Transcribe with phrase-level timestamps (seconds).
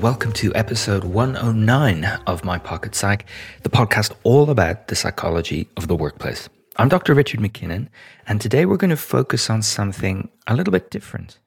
[0.00, 3.26] welcome to episode 109 of My Pocket Psych,
[3.64, 6.48] the podcast all about the psychology of the workplace.
[6.76, 7.12] I'm Dr.
[7.12, 7.90] Richard MacKinnon,
[8.26, 11.38] and today we're going to focus on something a little bit different.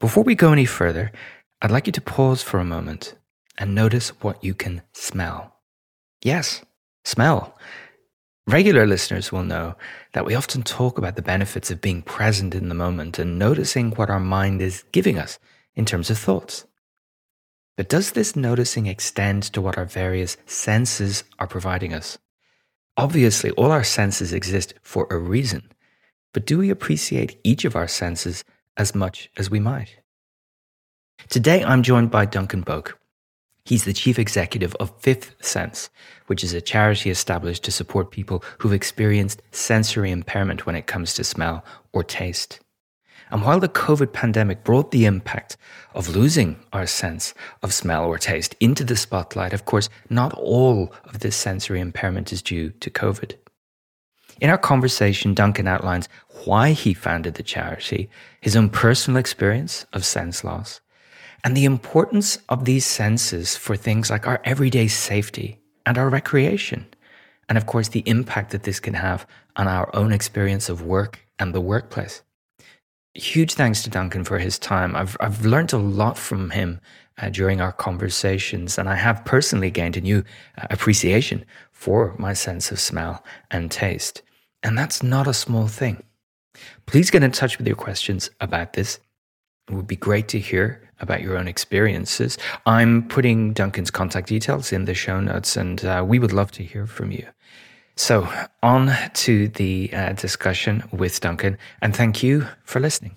[0.00, 1.12] Before we go any further,
[1.60, 3.14] I'd like you to pause for a moment
[3.58, 5.54] and notice what you can smell.
[6.24, 6.64] Yes,
[7.04, 7.58] smell.
[8.46, 9.76] Regular listeners will know
[10.14, 13.90] that we often talk about the benefits of being present in the moment and noticing
[13.90, 15.38] what our mind is giving us
[15.74, 16.64] in terms of thoughts.
[17.82, 22.16] But does this noticing extend to what our various senses are providing us?
[22.96, 25.68] Obviously, all our senses exist for a reason,
[26.32, 28.44] but do we appreciate each of our senses
[28.76, 29.98] as much as we might?
[31.28, 32.92] Today, I'm joined by Duncan Boak.
[33.64, 35.90] He's the chief executive of Fifth Sense,
[36.28, 41.14] which is a charity established to support people who've experienced sensory impairment when it comes
[41.14, 42.60] to smell or taste.
[43.32, 45.56] And while the COVID pandemic brought the impact
[45.94, 50.92] of losing our sense of smell or taste into the spotlight, of course, not all
[51.04, 53.36] of this sensory impairment is due to COVID.
[54.42, 56.10] In our conversation, Duncan outlines
[56.44, 58.10] why he founded the charity,
[58.42, 60.82] his own personal experience of sense loss,
[61.42, 66.86] and the importance of these senses for things like our everyday safety and our recreation.
[67.48, 71.20] And of course, the impact that this can have on our own experience of work
[71.38, 72.22] and the workplace
[73.14, 74.96] huge thanks to Duncan for his time.
[74.96, 76.80] I've I've learned a lot from him
[77.18, 80.24] uh, during our conversations, and I have personally gained a new
[80.58, 84.22] uh, appreciation for my sense of smell and taste.
[84.62, 86.02] And that's not a small thing.
[86.86, 88.98] Please get in touch with your questions about this.
[89.68, 92.38] It would be great to hear about your own experiences.
[92.66, 96.62] I'm putting Duncan's contact details in the show notes, and uh, we would love to
[96.62, 97.26] hear from you.
[97.96, 98.26] So,
[98.62, 103.16] on to the uh, discussion with Duncan, and thank you for listening.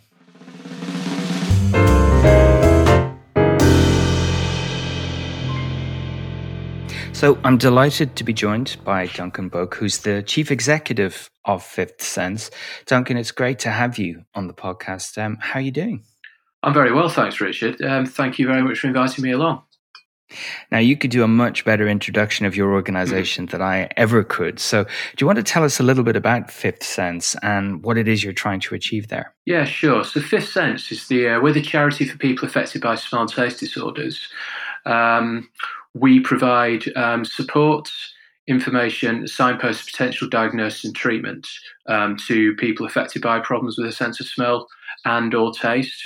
[7.14, 12.02] So, I'm delighted to be joined by Duncan Boak, who's the chief executive of Fifth
[12.02, 12.52] Sense.
[12.86, 15.18] Duncan, it's great to have you on the podcast.
[15.18, 16.04] Um, how are you doing?
[16.64, 17.82] I'm very well, thanks, Richard.
[17.82, 19.64] Um, thank you very much for inviting me along.
[20.72, 24.60] Now, you could do a much better introduction of your organization than I ever could.
[24.60, 27.98] So, do you want to tell us a little bit about Fifth Sense and what
[27.98, 29.34] it is you're trying to achieve there?
[29.46, 30.04] Yeah, sure.
[30.04, 33.60] So, Fifth Sense is the uh, we're the charity for people affected by smell taste
[33.60, 34.28] disorders.
[34.86, 35.50] Um,
[35.94, 37.92] we provide um, support,
[38.48, 41.48] information, signposts, potential diagnosis, and treatment
[41.88, 44.68] um, to people affected by problems with a sense of smell
[45.06, 46.02] and or taste.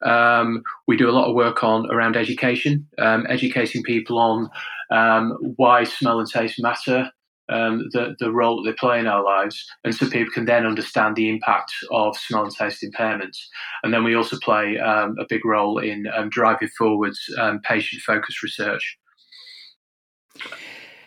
[0.00, 4.48] Um, we do a lot of work on around education, um, educating people on
[4.90, 7.10] um, why smell and taste matter,
[7.48, 10.64] um, the, the role that they play in our lives, and so people can then
[10.64, 13.38] understand the impact of smell and taste impairments.
[13.82, 17.20] And then we also play um, a big role in um, driving forwards
[17.64, 18.98] patient focused research.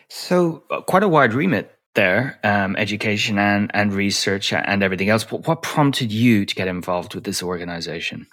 [0.08, 5.30] So, uh, quite a wide remit there, um, education and, and research and everything else.
[5.30, 8.28] What prompted you to get involved with this organization?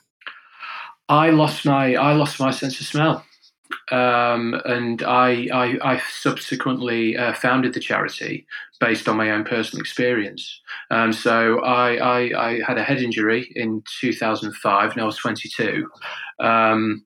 [1.09, 3.25] I lost my I lost my sense of smell,
[3.91, 8.45] um, and I I, I subsequently uh, founded the charity
[8.79, 10.61] based on my own personal experience.
[10.91, 15.87] Um, so I, I, I had a head injury in 2005, and I was 22.
[16.41, 17.05] Um,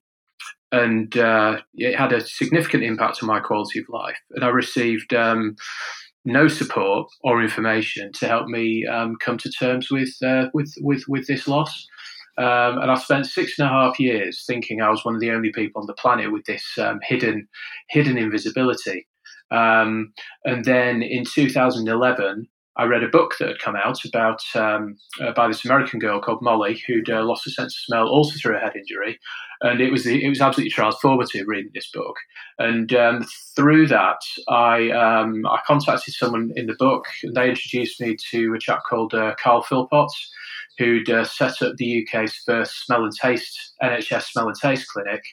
[0.71, 4.17] and uh, it had a significant impact on my quality of life.
[4.31, 5.55] And I received um,
[6.25, 11.03] no support or information to help me um, come to terms with uh, with with
[11.07, 11.87] with this loss.
[12.37, 15.31] Um, and I spent six and a half years thinking I was one of the
[15.31, 17.47] only people on the planet with this um, hidden
[17.89, 19.07] hidden invisibility.
[19.49, 20.13] Um,
[20.45, 22.47] and then in 2011,
[22.77, 26.21] I read a book that had come out about um, uh, by this American girl
[26.21, 29.19] called Molly who'd uh, lost her sense of smell also through a head injury,
[29.61, 32.15] and it was it was absolutely transformative reading this book.
[32.59, 37.99] And um, through that, I um, I contacted someone in the book, and they introduced
[37.99, 40.13] me to a chap called uh, Carl Philpotts,
[40.77, 45.23] who'd uh, set up the UK's first smell and taste NHS smell and taste clinic.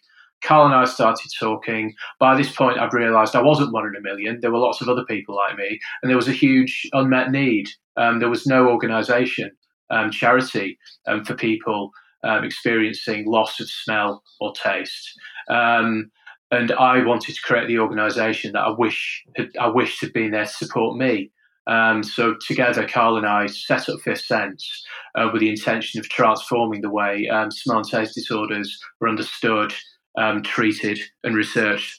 [0.42, 1.94] Carl and I started talking.
[2.20, 4.40] By this point, I'd realised I wasn't one in a million.
[4.40, 7.68] There were lots of other people like me, and there was a huge unmet need.
[7.96, 9.50] Um, there was no organisation,
[9.90, 11.90] um, charity um, for people
[12.24, 15.12] um, experiencing loss of smell or taste.
[15.48, 16.10] Um,
[16.50, 20.30] and I wanted to create the organisation that I wish had, I wished had been
[20.30, 21.30] there to support me.
[21.66, 24.84] Um, so together, Carl and I set up Fifth Sense
[25.14, 29.72] uh, with the intention of transforming the way um, smell and taste disorders were understood,
[30.18, 31.98] um, treated, and researched.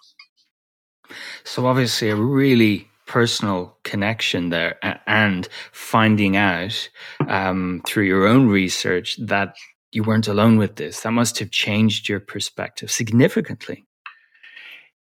[1.44, 4.78] So obviously, a really personal connection there,
[5.08, 6.90] and finding out
[7.28, 9.56] um, through your own research that
[9.92, 11.02] you weren't alone with this.
[11.02, 13.86] That must have changed your perspective significantly.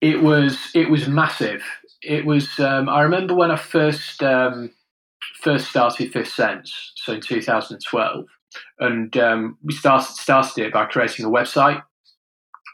[0.01, 1.63] It was it was massive.
[2.01, 2.59] It was.
[2.59, 4.71] Um, I remember when I first um,
[5.41, 8.25] first started Fifth Sense, so in 2012,
[8.79, 11.81] and um, we started started it by creating a website,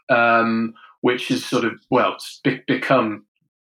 [0.08, 3.24] um, which has sort of well be- become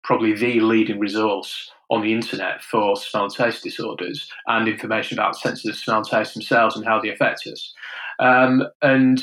[0.03, 5.37] probably the leading resource on the internet for smell and taste disorders and information about
[5.37, 7.73] senses of smell and taste themselves and how they affect us.
[8.19, 9.23] Um, and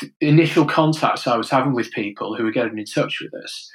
[0.00, 3.70] the initial contacts I was having with people who were getting in touch with us,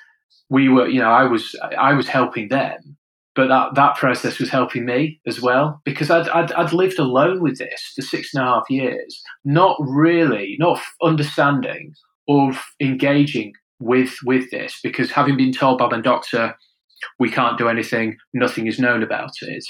[0.52, 2.98] we were, you know, I was I was helping them,
[3.36, 7.42] but that that process was helping me as well because I'd I'd, I'd lived alone
[7.42, 11.94] with this for six and a half years, not really, not understanding
[12.28, 12.52] or
[12.82, 16.54] engaging with with this because having been told by my doctor
[17.18, 19.64] we can't do anything, nothing is known about it.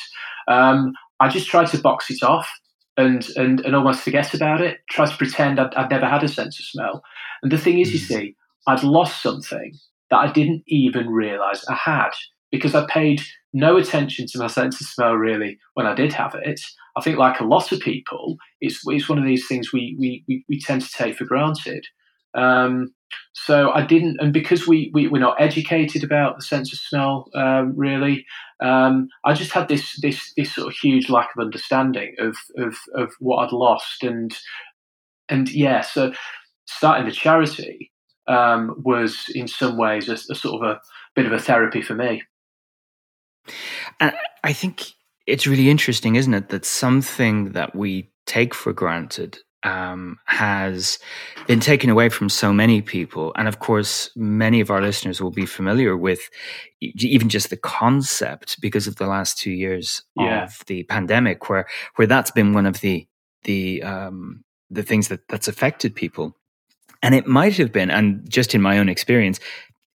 [0.47, 2.49] Um, I just tried to box it off
[2.97, 6.27] and, and, and almost forget about it, try to pretend I'd, I'd never had a
[6.27, 7.01] sense of smell.
[7.41, 8.21] And the thing is, you hmm.
[8.21, 8.35] see,
[8.67, 9.79] I'd lost something
[10.11, 12.11] that I didn't even realize I had
[12.51, 13.21] because I paid
[13.53, 16.59] no attention to my sense of smell really when I did have it.
[16.97, 20.23] I think, like a lot of people, it's, it's one of these things we, we,
[20.27, 21.85] we, we tend to take for granted.
[22.33, 22.93] Um,
[23.33, 27.29] so I didn't, and because we, we we're not educated about the sense of smell,
[27.33, 28.25] um, really,
[28.61, 32.75] um, I just had this this this sort of huge lack of understanding of of
[32.95, 34.33] of what I'd lost, and
[35.27, 36.13] and yeah, so
[36.67, 37.90] starting the charity
[38.31, 40.81] um, was in some ways a, a sort of a
[41.15, 42.23] bit of a therapy for me.
[43.99, 44.13] And
[44.43, 44.93] I think
[45.27, 50.97] it's really interesting, isn't it, that something that we take for granted um, has
[51.47, 53.31] been taken away from so many people.
[53.35, 56.21] And of course, many of our listeners will be familiar with
[56.81, 60.45] even just the concept because of the last two years yeah.
[60.45, 63.07] of the pandemic, where where that's been one of the
[63.43, 66.35] the um, the things that that's affected people.
[67.01, 69.39] And it might have been, and just in my own experience,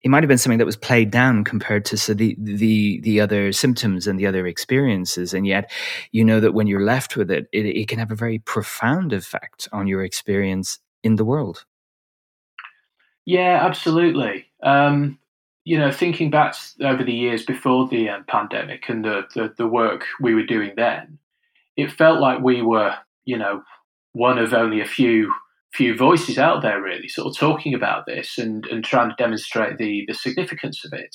[0.03, 3.21] it might have been something that was played down compared to so the the the
[3.21, 5.35] other symptoms and the other experiences.
[5.35, 5.71] And yet
[6.13, 9.13] you know that when you're left with it, it it, can have a very profound
[9.13, 11.65] effect on your experience in the world.
[13.25, 14.47] Yeah absolutely.
[14.63, 15.19] Um,
[15.67, 19.67] you know thinking back over the years before the um, pandemic and the, the the
[19.67, 21.19] work we were doing then
[21.77, 22.95] it felt like we were
[23.27, 23.63] you know
[24.13, 25.35] one of only a few
[25.77, 29.77] few voices out there really sort of talking about this and, and trying to demonstrate
[29.77, 31.15] the, the significance of it.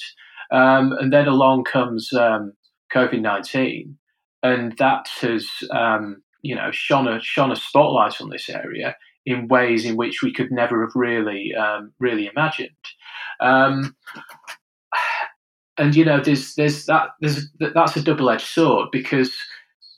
[0.52, 2.54] Um, and then along comes um,
[2.94, 3.98] COVID 19,
[4.44, 9.48] and that has, um, you know, shone a, shone a spotlight on this area in
[9.48, 12.69] ways in which we could never have really, um, really imagined.
[13.40, 13.96] Um,
[15.78, 19.34] and you know, there's there's that there's that's a double edged sword because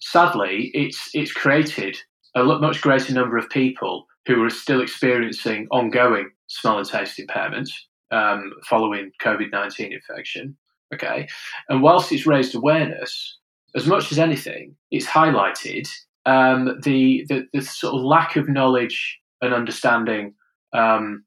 [0.01, 1.97] sadly, it's it's created
[2.35, 7.69] a much greater number of people who are still experiencing ongoing smell and taste impairment
[8.11, 10.55] um, following COVID 19 infection.
[10.93, 11.27] Okay.
[11.69, 13.37] And whilst it's raised awareness,
[13.75, 15.87] as much as anything, it's highlighted
[16.25, 20.35] um, the, the, the, sort of lack of knowledge and understanding
[20.73, 21.25] um,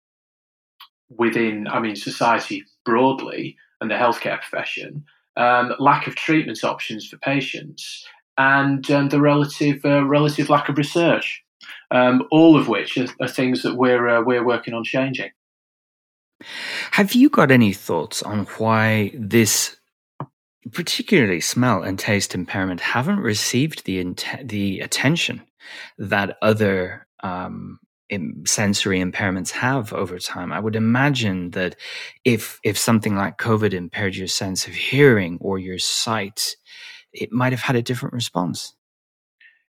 [1.11, 5.05] within, I mean, society broadly and the healthcare profession,
[5.37, 8.07] um, lack of treatment options for patients,
[8.39, 11.43] and um, the relative uh, relative lack of research
[11.91, 15.31] um, all of which are, are, things that we're uh, we're working on changing.
[16.93, 19.77] Have you got any thoughts on why this,
[20.73, 25.43] particularly smell and taste impairment, haven't received the the attention
[25.99, 27.81] that other um,
[28.45, 30.53] sensory impairments have over time.
[30.53, 31.77] I would imagine that
[32.25, 36.57] if if something like COVID impaired your sense of hearing or your sight,
[37.13, 38.76] it might have had a different response.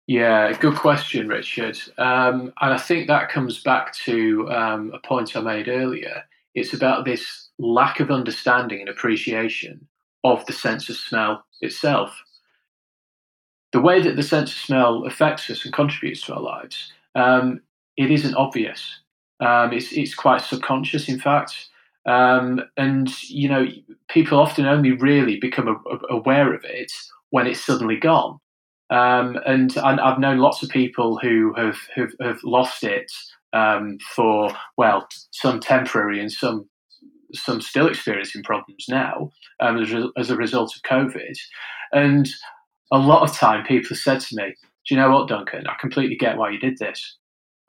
[0.07, 1.79] Yeah, good question, Richard.
[1.97, 6.23] Um, and I think that comes back to um, a point I made earlier.
[6.53, 9.87] It's about this lack of understanding and appreciation
[10.23, 12.15] of the sense of smell itself.
[13.71, 17.61] The way that the sense of smell affects us and contributes to our lives, um,
[17.97, 18.99] it isn't obvious.
[19.39, 21.69] Um, it's, it's quite subconscious, in fact.
[22.05, 23.65] Um, and, you know,
[24.07, 26.91] people often only really become a, a, aware of it
[27.31, 28.39] when it's suddenly gone.
[28.89, 33.11] Um, and, and, I've known lots of people who have, have, have lost it
[33.51, 36.69] um, for, well, some temporary and some
[37.33, 41.35] some still experiencing problems now um, as, a, as, a, result of COVID.
[41.91, 42.29] And
[42.91, 44.55] a lot of time people have said to me,
[44.87, 45.67] Do you know what, Duncan?
[45.67, 47.17] I completely get why you did this.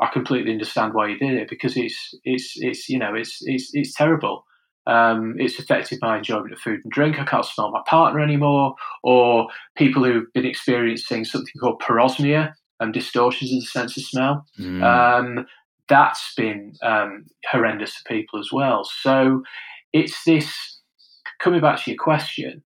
[0.00, 3.70] I completely understand why you did it because it's it's it's you know it's it's
[3.72, 4.44] it's terrible.
[4.86, 7.18] Um, it's affected my enjoyment of food and drink.
[7.18, 8.74] I can't smell my partner anymore.
[9.02, 14.44] Or people who've been experiencing something called parosmia and distortions of the sense of smell.
[14.58, 14.82] Mm.
[14.82, 15.46] Um,
[15.88, 18.84] that's been um, horrendous for people as well.
[18.84, 19.42] So
[19.92, 20.80] it's this
[21.38, 22.62] coming back to your question.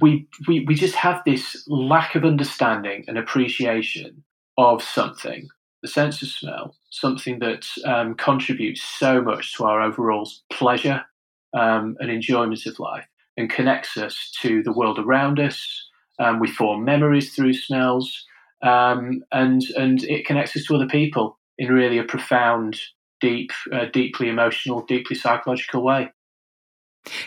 [0.00, 4.22] We, we we just have this lack of understanding and appreciation
[4.56, 5.48] of something,
[5.82, 11.02] the sense of smell, something that um, contributes so much to our overall pleasure
[11.58, 13.06] um, and enjoyment of life,
[13.36, 15.88] and connects us to the world around us.
[16.18, 18.26] Um, we form memories through smells,
[18.62, 22.78] um, and and it connects us to other people in really a profound,
[23.20, 26.10] deep, uh, deeply emotional, deeply psychological way.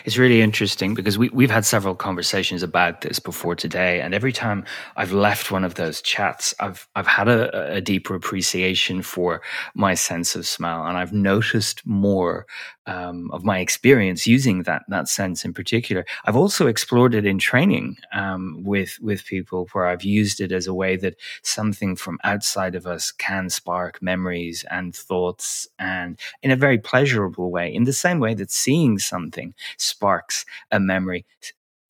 [0.04, 4.00] It's really interesting because we, we've had several conversations about this before today.
[4.00, 4.64] And every time
[4.96, 9.42] I've left one of those chats, I've, I've had a, a deeper appreciation for
[9.74, 10.86] my sense of smell.
[10.86, 12.46] And I've noticed more
[12.86, 16.04] um, of my experience using that, that sense in particular.
[16.24, 20.66] I've also explored it in training um, with, with people where I've used it as
[20.66, 26.50] a way that something from outside of us can spark memories and thoughts and in
[26.50, 31.24] a very pleasurable way, in the same way that seeing something sparks a memory.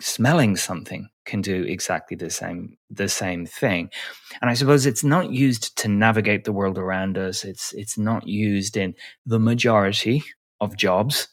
[0.01, 3.91] Smelling something can do exactly the same the same thing.
[4.43, 7.45] And i suppose it's not used to navigate the world around us.
[7.45, 10.23] It's it's not used in the majority
[10.61, 11.29] of jobs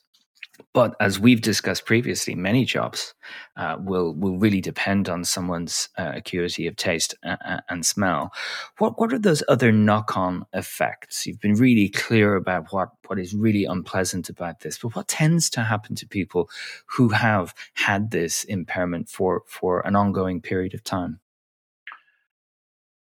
[0.74, 3.14] but as we've discussed previously, many jobs
[3.58, 7.86] uh, will will really depend on someone's uh, acuity of taste and, uh, uh, and
[7.86, 8.32] smell.
[8.78, 11.28] What what are those other knock on effects?
[11.28, 15.50] You've been really clear about what what is really unpleasant about this, but what tends
[15.52, 16.50] to happen to people
[16.86, 21.20] who have had this impairment for for an ongoing period of time?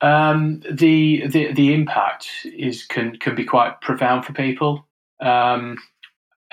[0.03, 4.87] Um, the, the the impact is can can be quite profound for people.
[5.21, 5.77] Um,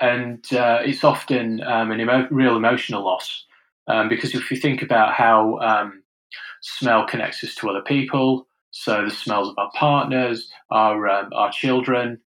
[0.00, 3.44] and uh, it's often um, an emo- real emotional loss
[3.88, 6.02] um, because if you think about how um,
[6.60, 11.50] smell connects us to other people, so the smells of our partners, our um, our
[11.50, 12.20] children,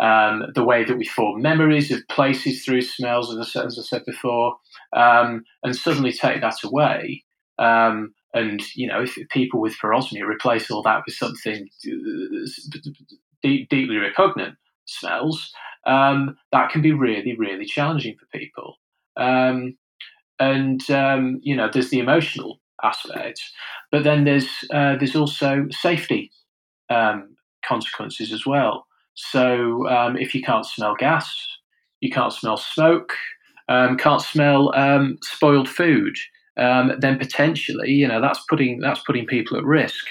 [0.00, 3.82] um, the way that we form memories of places through smells, as I, as I
[3.82, 4.56] said before,
[4.94, 7.24] um, and suddenly take that away.
[7.58, 11.68] and you know, if people with parosmia replace all that with something
[13.42, 14.56] deep, deeply repugnant
[14.88, 15.52] smells,
[15.86, 18.76] um, that can be really, really challenging for people.
[19.16, 19.76] Um,
[20.38, 23.40] and um, you know, there's the emotional aspect,
[23.90, 26.30] but then there's uh, there's also safety
[26.90, 28.86] um, consequences as well.
[29.14, 31.34] So um, if you can't smell gas,
[32.00, 33.14] you can't smell smoke,
[33.68, 34.72] um, can't smell
[35.22, 36.14] spoiled food,
[36.56, 40.06] then potentially, you know, that's putting that's putting people at risk.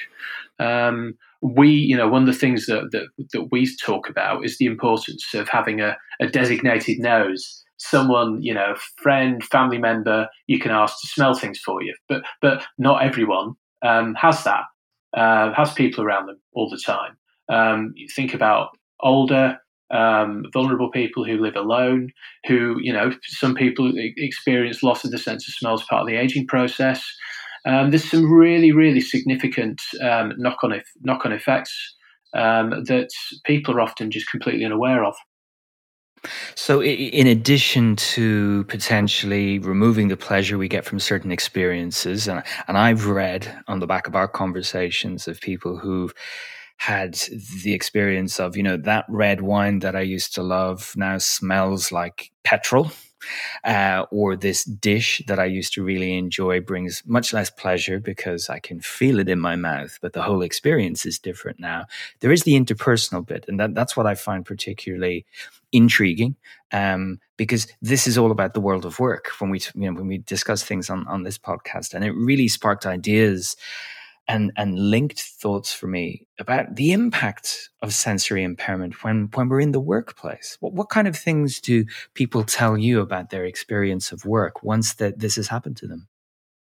[0.60, 4.58] Um, we, you know, one of the things that, that, that we talk about is
[4.58, 10.60] the importance of having a, a designated nose someone, you know, friend, family member, you
[10.60, 11.96] can ask to smell things for you.
[12.10, 13.54] But but not everyone
[13.86, 14.64] um, has that.
[15.16, 17.18] Uh, has people around them all the time.
[17.50, 19.58] Um, you think about older,
[19.90, 22.10] um, vulnerable people who live alone,
[22.46, 26.08] who you know, some people experience loss of the sense of smell as part of
[26.08, 27.06] the aging process.
[27.66, 31.96] Um, there's some really, really significant um, knock-on knock-on effects
[32.34, 33.10] um, that
[33.46, 35.16] people are often just completely unaware of.
[36.56, 42.78] So, in addition to potentially removing the pleasure we get from certain experiences, and, and
[42.78, 46.14] I've read on the back of our conversations of people who've
[46.78, 47.16] had
[47.64, 51.92] the experience of, you know, that red wine that I used to love now smells
[51.92, 52.92] like petrol
[53.64, 58.50] uh, or this dish that I used to really enjoy brings much less pleasure because
[58.50, 61.86] I can feel it in my mouth, but the whole experience is different now.
[62.20, 65.26] There is the interpersonal bit, and that, that's what I find particularly
[65.72, 66.36] intriguing
[66.72, 70.08] um, because this is all about the world of work when we you know when
[70.08, 73.56] we discuss things on on this podcast, and it really sparked ideas
[74.28, 79.62] and and linked thoughts for me about the impact of sensory impairment when when we're
[79.62, 80.58] in the workplace.
[80.60, 84.96] What what kind of things do people tell you about their experience of work once
[84.96, 86.08] that this has happened to them?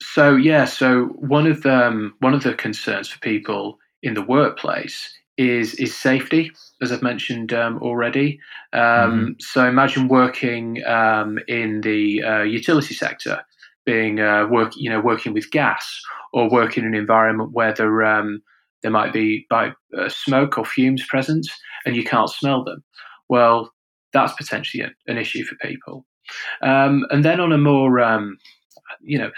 [0.02, 4.22] So yeah, so one of the um, one of the concerns for people in the
[4.22, 8.40] workplace is is safety, as I've mentioned um, already.
[8.72, 9.30] Um, mm-hmm.
[9.40, 13.44] So imagine working um, in the uh, utility sector,
[13.84, 16.00] being uh, work you know working with gas
[16.32, 18.42] or working in an environment where there um,
[18.82, 21.46] there might be by uh, smoke or fumes present
[21.86, 22.82] and you can't smell them.
[23.28, 23.72] Well,
[24.12, 26.04] that's potentially a, an issue for people.
[26.62, 28.38] Um, and then on a more um,
[29.00, 29.30] you know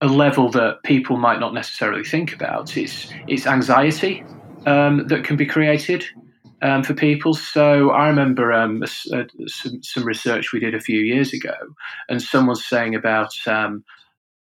[0.00, 4.24] a level that people might not necessarily think about is it's anxiety
[4.66, 6.04] um, that can be created
[6.62, 7.34] um, for people.
[7.34, 11.54] So I remember um, a, a, some, some, research we did a few years ago,
[12.08, 13.84] and someone's saying about um,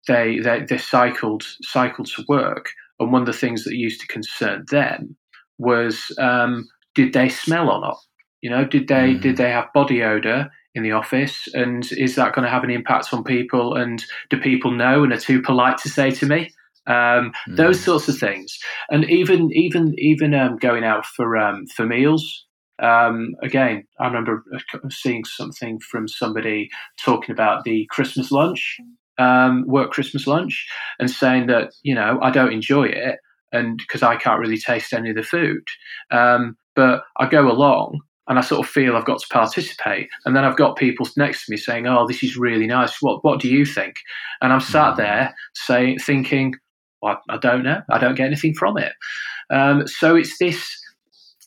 [0.08, 4.08] they, they they cycled cycled to work, and one of the things that used to
[4.08, 5.16] concern them
[5.58, 7.98] was um, did they smell or not?
[8.42, 9.22] You know, did they mm.
[9.22, 12.72] did they have body odor in the office, and is that going to have an
[12.72, 13.76] impact on people?
[13.76, 16.52] And do people know and are too polite to say to me?
[16.88, 17.56] Um, mm.
[17.56, 18.58] Those sorts of things,
[18.90, 22.46] and even even even um, going out for um, for meals.
[22.82, 24.44] Um, again, I remember
[24.90, 26.70] seeing something from somebody
[27.04, 28.78] talking about the Christmas lunch,
[29.18, 30.68] um, work Christmas lunch,
[31.00, 33.20] and saying that you know I don't enjoy it,
[33.52, 35.63] and because I can't really taste any of the food.
[36.12, 40.08] Um, but I go along and I sort of feel I've got to participate.
[40.25, 43.02] And then I've got people next to me saying, "Oh, this is really nice.
[43.02, 43.96] What what do you think?"
[44.42, 44.98] And I'm sat mm.
[44.98, 46.56] there saying, thinking,
[47.04, 47.82] well, I, don't know.
[47.92, 48.94] I don't get anything from it.
[49.50, 50.66] Um, so it's this,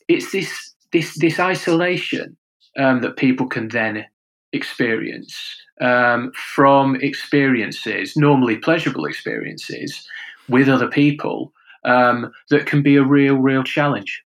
[0.07, 2.37] it's this this this isolation
[2.77, 4.05] um, that people can then
[4.53, 5.35] experience
[5.81, 10.07] um, from experiences, normally pleasurable experiences,
[10.47, 14.23] with other people um, that can be a real, real challenge.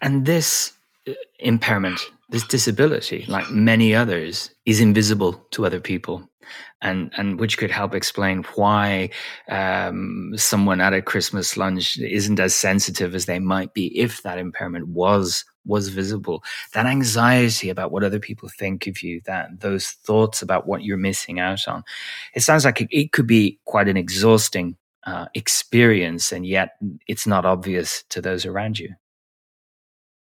[0.00, 0.72] And this
[1.08, 6.29] uh, impairment, this disability, like many others, is invisible to other people.
[6.82, 9.10] And, and which could help explain why
[9.48, 14.38] um, someone at a Christmas lunch isn't as sensitive as they might be if that
[14.38, 16.42] impairment was was visible.
[16.72, 20.96] That anxiety about what other people think of you, that those thoughts about what you're
[20.96, 21.84] missing out on.
[22.34, 24.76] It sounds like it, it could be quite an exhausting
[25.06, 26.76] uh, experience, and yet
[27.06, 28.94] it's not obvious to those around you.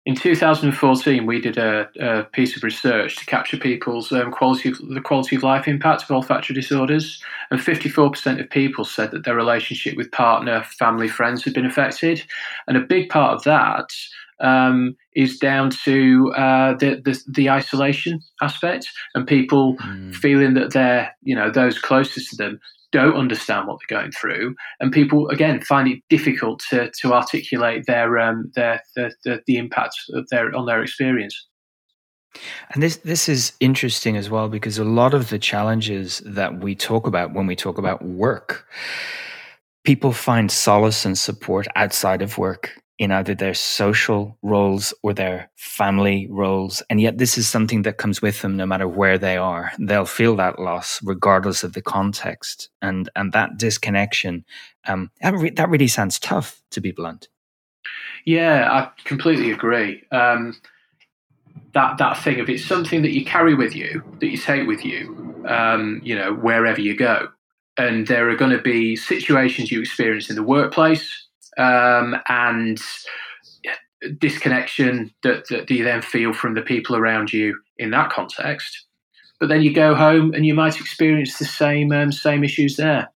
[0.05, 4.77] In 2014, we did a, a piece of research to capture people's um, quality of,
[4.89, 9.35] the quality of life impact of olfactory disorders, and 54% of people said that their
[9.35, 12.23] relationship with partner, family, friends had been affected,
[12.67, 13.89] and a big part of that
[14.39, 20.15] um, is down to uh, the, the, the isolation aspect and people mm.
[20.15, 22.59] feeling that they're you know those closest to them
[22.91, 27.85] don't understand what they're going through, and people again find it difficult to to articulate
[27.85, 31.47] their um, their the, the, the impact of their on their experience.
[32.73, 36.75] And this this is interesting as well because a lot of the challenges that we
[36.75, 38.67] talk about when we talk about work,
[39.83, 45.49] people find solace and support outside of work in either their social roles or their
[45.55, 46.83] family roles.
[46.87, 49.71] And yet, this is something that comes with them no matter where they are.
[49.79, 52.69] They'll feel that loss regardless of the context.
[52.79, 54.45] And, and that disconnection,
[54.85, 57.27] um, that, re- that really sounds tough, to be blunt.
[58.23, 60.03] Yeah, I completely agree.
[60.11, 60.61] Um,
[61.73, 64.85] that, that thing of it's something that you carry with you, that you take with
[64.85, 67.29] you, um, you know, wherever you go.
[67.77, 71.20] And there are going to be situations you experience in the workplace
[71.57, 72.79] um, and
[74.17, 78.85] disconnection that, that you then feel from the people around you in that context.
[79.39, 83.09] But then you go home and you might experience the same um, same issues there.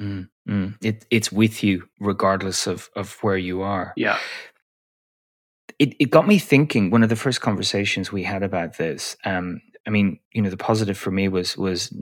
[0.00, 0.74] Mm, mm.
[0.82, 3.92] It, it's with you regardless of, of where you are.
[3.96, 4.18] Yeah.
[5.78, 6.90] It, it got me thinking.
[6.90, 9.16] One of the first conversations we had about this.
[9.24, 11.92] Um, I mean, you know, the positive for me was was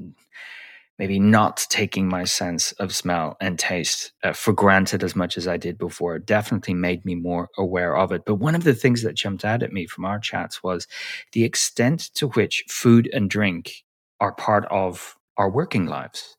[0.99, 5.47] maybe not taking my sense of smell and taste uh, for granted as much as
[5.47, 8.23] I did before definitely made me more aware of it.
[8.25, 10.87] But one of the things that jumped out at me from our chats was
[11.33, 13.85] the extent to which food and drink
[14.21, 16.37] are part of our working lives.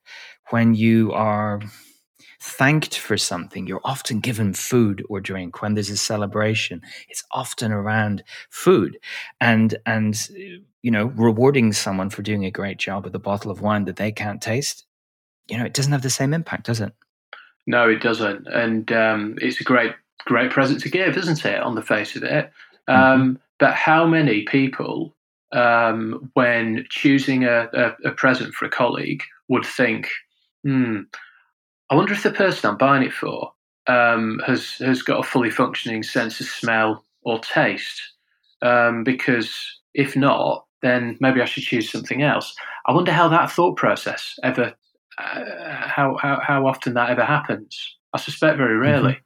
[0.50, 1.62] When you are
[2.40, 5.62] thanked for something, you're often given food or drink.
[5.62, 8.98] When there's a celebration, it's often around food.
[9.42, 10.16] And and
[10.82, 13.98] you know, rewarding someone for doing a great job with a bottle of wine that
[13.98, 14.86] they can't taste,
[15.50, 16.94] you know, it doesn't have the same impact, does it?
[17.66, 18.48] No, it doesn't.
[18.48, 19.94] And um, it's a great,
[20.26, 22.52] great present to give, isn't it, on the face of it?
[22.88, 23.34] Um, mm-hmm.
[23.60, 25.14] But how many people,
[25.52, 30.10] um, when choosing a, a, a, present for a colleague, would think,
[30.64, 31.02] hmm,
[31.90, 33.52] I wonder if the person I'm buying it for
[33.88, 38.02] um, has, has got a fully functioning sense of smell or taste?
[38.62, 39.56] Um, because
[39.94, 42.56] if not, then maybe I should choose something else.
[42.86, 44.74] I wonder how that thought process ever,
[45.18, 45.44] uh,
[45.88, 47.96] how, how, how often that ever happens.
[48.14, 49.20] I suspect very rarely.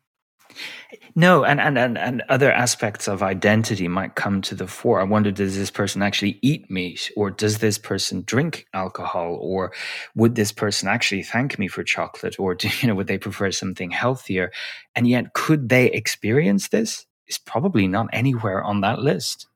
[1.15, 4.99] No, and, and, and, and other aspects of identity might come to the fore.
[4.99, 9.73] I wonder, does this person actually eat meat or does this person drink alcohol or
[10.15, 13.51] would this person actually thank me for chocolate or, do, you know, would they prefer
[13.51, 14.51] something healthier?
[14.95, 17.06] And yet, could they experience this?
[17.27, 19.47] Is probably not anywhere on that list.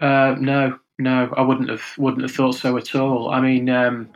[0.00, 3.30] Uh, no, no, I wouldn't have wouldn't have thought so at all.
[3.30, 4.08] I mean, um,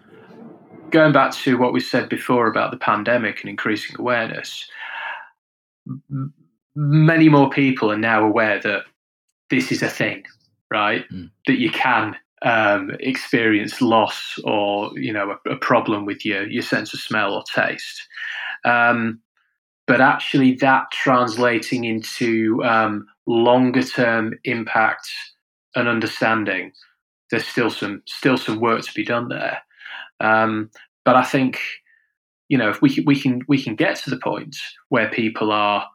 [0.91, 4.69] going back to what we said before about the pandemic and increasing awareness,
[6.13, 6.35] m-
[6.75, 8.85] many more people are now aware that
[9.51, 10.25] this is a thing,
[10.71, 11.09] right?
[11.11, 11.31] Mm.
[11.47, 16.63] That you can um, experience loss or you know a, a, problem with your your
[16.63, 18.03] sense of smell or taste.
[18.65, 19.21] Um,
[19.87, 25.09] but actually, that translating into um, longer term impact
[25.75, 26.73] and understanding,
[27.31, 29.63] there's still some still some work to be done there.
[30.21, 30.71] Um,
[31.05, 31.61] but I think
[32.49, 34.57] you know if we we can we can get to the point
[34.89, 35.87] where people are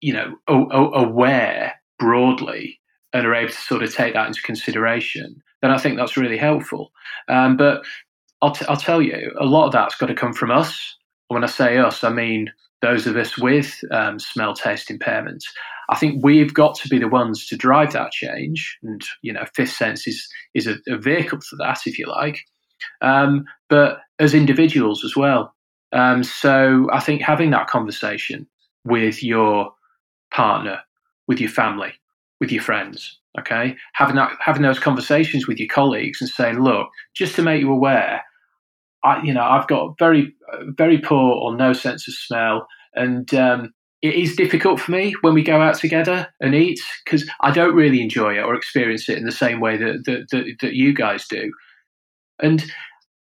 [0.00, 2.80] you know aware broadly
[3.12, 6.38] and are able to sort of take that into consideration, then I think that's really
[6.38, 6.92] helpful.
[7.28, 7.82] Um, but
[8.42, 10.96] I'll, t- I'll tell you, a lot of that's got to come from us.
[11.28, 12.50] When I say us, I mean
[12.82, 15.44] those of us with um, smell taste impairments.
[15.90, 19.44] I think we've got to be the ones to drive that change, and you know,
[19.54, 22.40] fifth sense is is a, a vehicle for that, if you like.
[23.02, 25.54] Um, but as individuals as well.
[25.92, 28.46] Um, so I think having that conversation
[28.84, 29.72] with your
[30.30, 30.80] partner,
[31.30, 31.92] with your family,
[32.40, 36.88] with your friends, okay, having that having those conversations with your colleagues and saying, look,
[37.14, 38.22] just to make you aware,
[39.04, 40.34] I, you know, I've got very,
[40.76, 45.34] very poor or no sense of smell, and um, it is difficult for me when
[45.34, 49.18] we go out together and eat because I don't really enjoy it or experience it
[49.18, 51.52] in the same way that, that that, that you guys do.
[52.42, 52.64] And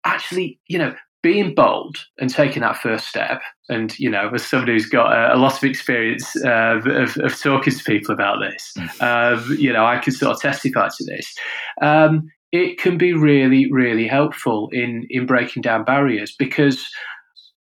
[0.06, 4.72] actually, you know, being bold and taking that first step, and you know, as somebody
[4.72, 8.72] who's got a, a lot of experience uh, of, of, talking to people about this,
[8.76, 9.02] mm.
[9.02, 11.34] um, you know, I can sort of testify to this.
[11.82, 16.88] Um, it can be really, really helpful in in breaking down barriers because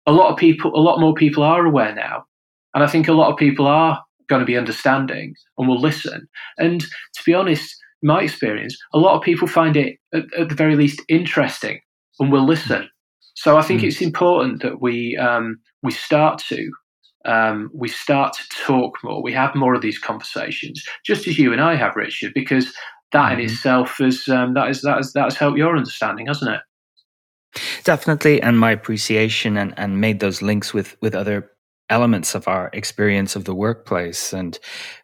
[0.06, 2.26] a lot of people, a lot more people are aware now,
[2.74, 6.28] and I think a lot of people are going to be understanding and will listen.
[6.58, 10.56] And to be honest, my experience, a lot of people find it at, at the
[10.56, 11.82] very least interesting
[12.20, 12.88] and will listen.
[13.40, 13.86] So I think mm.
[13.86, 16.70] it's important that we um, we start to
[17.24, 19.24] um, we start to talk more.
[19.24, 22.66] We have more of these conversations, just as you and I have, Richard, because
[23.14, 23.40] that mm-hmm.
[23.40, 26.62] in itself is um, that is that is that has helped your understanding, hasn't it?
[27.86, 31.50] Definitely, and my appreciation and, and made those links with with other
[31.90, 34.60] elements of our experience of the workplace and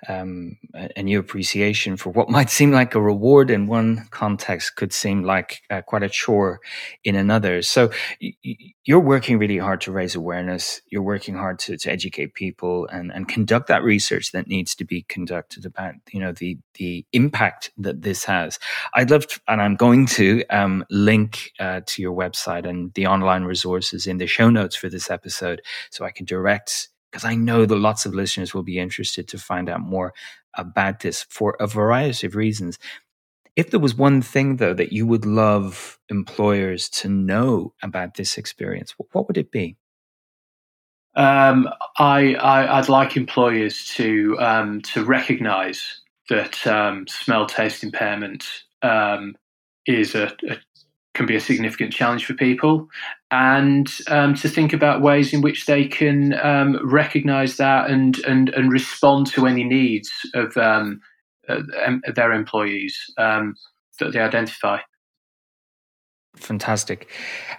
[0.07, 4.93] um, a, new appreciation for what might seem like a reward in one context could
[4.93, 6.59] seem like uh, quite a chore
[7.03, 7.61] in another.
[7.61, 7.91] So
[8.83, 10.81] you're working really hard to raise awareness.
[10.89, 14.85] You're working hard to, to educate people and, and conduct that research that needs to
[14.85, 18.59] be conducted about you know the the impact that this has.
[18.93, 23.07] I'd love to, and I'm going to um, link uh, to your website and the
[23.07, 26.74] online resources in the show notes for this episode, so I can direct
[27.15, 30.13] because I know that lots of listeners will be interested to find out more
[30.53, 32.77] about this for a variety of reasons.
[33.55, 38.37] If there was one thing, though, that you would love employers to know about this
[38.37, 39.77] experience, what would it be?
[41.15, 48.45] Um, I, I, would like employers to um, to recognise that um, smell taste impairment
[48.81, 49.37] um,
[49.85, 50.57] is a, a,
[51.15, 52.87] can be a significant challenge for people,
[53.31, 58.49] and um, to think about ways in which they can um, recognise that and, and
[58.49, 61.01] and respond to any needs of um,
[61.49, 61.61] uh,
[62.13, 63.55] their employees um,
[63.99, 64.77] that they identify.
[66.35, 67.09] Fantastic.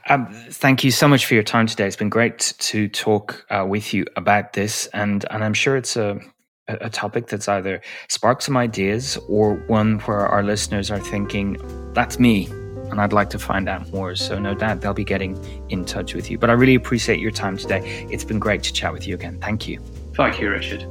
[0.08, 1.86] Um, thank you so much for your time today.
[1.86, 5.96] It's been great to talk uh, with you about this, and and I'm sure it's
[5.96, 6.20] a
[6.68, 11.56] a topic that's either sparked some ideas or one where our listeners are thinking,
[11.94, 12.48] "That's me."
[12.90, 14.14] And I'd like to find out more.
[14.16, 15.36] So, no doubt they'll be getting
[15.68, 16.38] in touch with you.
[16.38, 18.06] But I really appreciate your time today.
[18.10, 19.38] It's been great to chat with you again.
[19.40, 19.80] Thank you.
[20.14, 20.86] Thank you, Richard.